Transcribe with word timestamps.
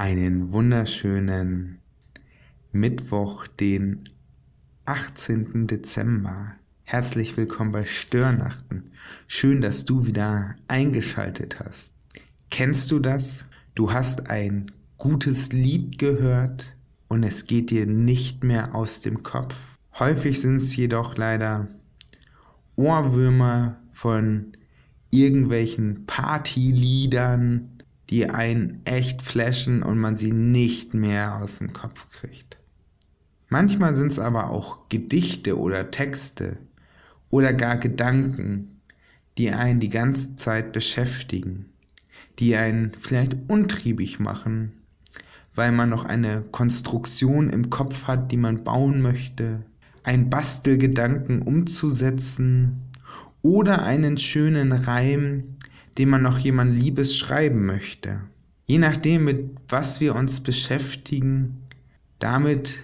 einen 0.00 0.50
wunderschönen 0.50 1.78
Mittwoch, 2.72 3.46
den 3.46 4.08
18. 4.86 5.66
Dezember. 5.66 6.54
Herzlich 6.84 7.36
willkommen 7.36 7.70
bei 7.70 7.84
Störnachten. 7.84 8.92
Schön, 9.26 9.60
dass 9.60 9.84
du 9.84 10.06
wieder 10.06 10.56
eingeschaltet 10.68 11.60
hast. 11.60 11.92
Kennst 12.50 12.90
du 12.90 12.98
das? 12.98 13.44
Du 13.74 13.92
hast 13.92 14.30
ein 14.30 14.72
gutes 14.96 15.52
Lied 15.52 15.98
gehört 15.98 16.74
und 17.08 17.22
es 17.22 17.46
geht 17.46 17.68
dir 17.68 17.84
nicht 17.84 18.42
mehr 18.42 18.74
aus 18.74 19.02
dem 19.02 19.22
Kopf. 19.22 19.54
Häufig 19.98 20.40
sind 20.40 20.62
es 20.62 20.74
jedoch 20.76 21.18
leider 21.18 21.68
Ohrwürmer 22.74 23.76
von 23.92 24.52
irgendwelchen 25.10 26.06
Partyliedern, 26.06 27.79
die 28.10 28.28
einen 28.28 28.80
echt 28.84 29.22
flashen 29.22 29.82
und 29.82 29.98
man 29.98 30.16
sie 30.16 30.32
nicht 30.32 30.94
mehr 30.94 31.36
aus 31.36 31.58
dem 31.58 31.72
Kopf 31.72 32.08
kriegt. 32.10 32.58
Manchmal 33.48 33.94
sind 33.94 34.12
es 34.12 34.18
aber 34.18 34.50
auch 34.50 34.88
Gedichte 34.88 35.58
oder 35.58 35.90
Texte 35.90 36.58
oder 37.30 37.54
gar 37.54 37.76
Gedanken, 37.76 38.80
die 39.38 39.52
einen 39.52 39.80
die 39.80 39.88
ganze 39.88 40.34
Zeit 40.36 40.72
beschäftigen, 40.72 41.66
die 42.40 42.56
einen 42.56 42.92
vielleicht 43.00 43.36
untriebig 43.48 44.18
machen, 44.18 44.72
weil 45.54 45.72
man 45.72 45.88
noch 45.88 46.04
eine 46.04 46.42
Konstruktion 46.50 47.48
im 47.48 47.70
Kopf 47.70 48.04
hat, 48.06 48.32
die 48.32 48.36
man 48.36 48.64
bauen 48.64 49.00
möchte, 49.02 49.64
einen 50.02 50.30
Bastelgedanken 50.30 51.42
umzusetzen 51.42 52.82
oder 53.42 53.84
einen 53.84 54.18
schönen 54.18 54.72
Reim, 54.72 55.56
dem 55.98 56.10
man 56.10 56.22
noch 56.22 56.38
jemand 56.38 56.78
Liebes 56.78 57.16
schreiben 57.16 57.66
möchte. 57.66 58.20
Je 58.66 58.78
nachdem, 58.78 59.24
mit 59.24 59.50
was 59.68 60.00
wir 60.00 60.14
uns 60.14 60.40
beschäftigen, 60.40 61.58
damit 62.18 62.78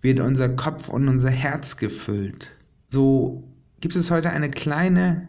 wird 0.00 0.20
unser 0.20 0.50
Kopf 0.50 0.88
und 0.88 1.08
unser 1.08 1.30
Herz 1.30 1.76
gefüllt. 1.76 2.50
So 2.86 3.42
gibt 3.80 3.96
es 3.96 4.10
heute 4.10 4.30
eine 4.30 4.50
kleine 4.50 5.28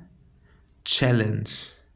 Challenge. 0.86 1.50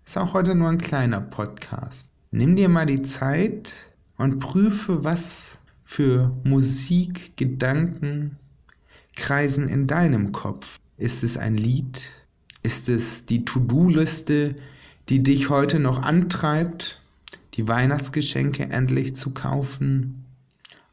Ist 0.06 0.18
auch 0.18 0.34
heute 0.34 0.56
nur 0.56 0.70
ein 0.70 0.78
kleiner 0.78 1.22
Podcast. 1.22 2.12
Nimm 2.32 2.56
dir 2.56 2.70
mal 2.70 2.86
die 2.86 3.02
Zeit 3.02 3.74
und 4.18 4.40
prüfe, 4.40 5.04
was 5.04 5.60
für 5.84 6.36
Musik, 6.44 7.38
Gedanken 7.38 8.38
kreisen 9.16 9.68
in 9.68 9.88
deinem 9.88 10.32
Kopf. 10.32 10.80
Ist 10.98 11.24
es 11.24 11.38
ein 11.38 11.56
Lied? 11.56 12.02
Ist 12.64 12.90
es 12.90 13.26
die 13.26 13.46
To-Do-Liste, 13.46 14.56
die 15.10 15.24
dich 15.24 15.50
heute 15.50 15.80
noch 15.80 16.02
antreibt, 16.02 17.02
die 17.56 17.68
Weihnachtsgeschenke 17.68 18.64
endlich 18.64 19.16
zu 19.16 19.32
kaufen, 19.32 20.26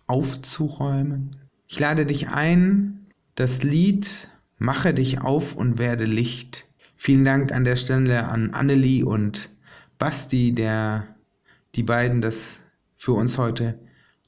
aufzuräumen. 0.06 1.30
Ich 1.68 1.78
lade 1.78 2.06
dich 2.06 2.28
ein, 2.28 3.06
das 3.34 3.62
Lied 3.62 4.28
Mache 4.62 4.92
dich 4.92 5.22
auf 5.22 5.56
und 5.56 5.78
werde 5.78 6.04
Licht. 6.04 6.66
Vielen 6.94 7.24
Dank 7.24 7.50
an 7.50 7.64
der 7.64 7.76
Stelle 7.76 8.28
an 8.28 8.50
Annelie 8.50 9.06
und 9.06 9.48
Basti, 9.96 10.54
der 10.54 11.16
die 11.74 11.82
beiden 11.82 12.20
das 12.20 12.60
für 12.98 13.12
uns 13.12 13.38
heute 13.38 13.78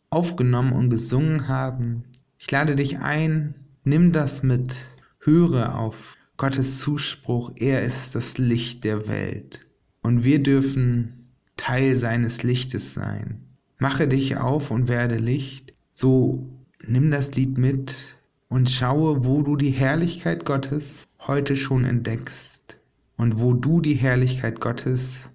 aufgenommen 0.08 0.72
und 0.72 0.88
gesungen 0.88 1.48
haben. 1.48 2.04
Ich 2.38 2.50
lade 2.50 2.76
dich 2.76 3.00
ein, 3.00 3.54
nimm 3.84 4.12
das 4.12 4.42
mit, 4.42 4.78
höre 5.18 5.78
auf 5.78 6.16
Gottes 6.38 6.78
Zuspruch, 6.78 7.52
er 7.56 7.82
ist 7.82 8.14
das 8.14 8.38
Licht 8.38 8.84
der 8.84 9.08
Welt 9.08 9.66
und 10.02 10.24
wir 10.24 10.42
dürfen 10.42 11.28
Teil 11.56 11.96
seines 11.96 12.42
Lichtes 12.42 12.94
sein. 12.94 13.40
Mache 13.78 14.08
dich 14.08 14.36
auf 14.36 14.70
und 14.70 14.88
werde 14.88 15.16
Licht. 15.16 15.74
So 15.92 16.46
nimm 16.86 17.10
das 17.10 17.34
Lied 17.34 17.58
mit 17.58 18.16
und 18.48 18.70
schaue, 18.70 19.24
wo 19.24 19.42
du 19.42 19.56
die 19.56 19.70
Herrlichkeit 19.70 20.44
Gottes 20.44 21.04
heute 21.20 21.56
schon 21.56 21.84
entdeckst 21.84 22.78
und 23.16 23.38
wo 23.38 23.52
du 23.54 23.80
die 23.80 23.94
Herrlichkeit 23.94 24.60
Gottes 24.60 25.30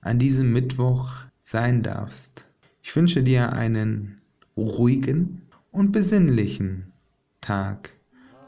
an 0.00 0.18
diesem 0.18 0.52
Mittwoch 0.52 1.12
sein 1.42 1.82
darfst. 1.82 2.46
Ich 2.82 2.94
wünsche 2.94 3.22
dir 3.22 3.52
einen 3.54 4.20
ruhigen 4.56 5.42
und 5.72 5.92
besinnlichen 5.92 6.92
Tag. 7.40 7.90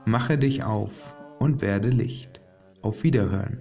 Mache 0.05 0.39
dich 0.39 0.63
auf 0.63 1.15
und 1.39 1.63
werde 1.63 1.89
Licht. 1.89 2.41
Auf 2.83 3.03
Wiederhören. 3.03 3.59